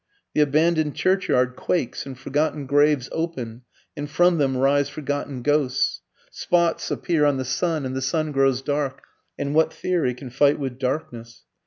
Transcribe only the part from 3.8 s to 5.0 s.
and from them rise